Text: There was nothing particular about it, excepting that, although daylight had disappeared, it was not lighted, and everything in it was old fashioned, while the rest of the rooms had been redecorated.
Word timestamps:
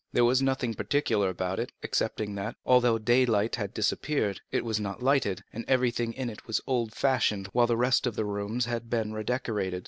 There 0.13 0.25
was 0.25 0.41
nothing 0.41 0.73
particular 0.73 1.29
about 1.29 1.59
it, 1.59 1.71
excepting 1.83 2.33
that, 2.33 2.55
although 2.65 2.97
daylight 2.97 3.57
had 3.57 3.71
disappeared, 3.71 4.41
it 4.51 4.65
was 4.65 4.79
not 4.79 5.03
lighted, 5.03 5.43
and 5.53 5.63
everything 5.67 6.11
in 6.13 6.27
it 6.27 6.47
was 6.47 6.59
old 6.65 6.95
fashioned, 6.95 7.45
while 7.53 7.67
the 7.67 7.77
rest 7.77 8.07
of 8.07 8.15
the 8.15 8.25
rooms 8.25 8.65
had 8.65 8.89
been 8.89 9.13
redecorated. 9.13 9.79